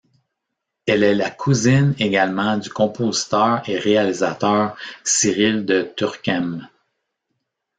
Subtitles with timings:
[0.87, 6.67] Elle est la cousine, également, du compositeur et réalisateur Cyril de Turckheim.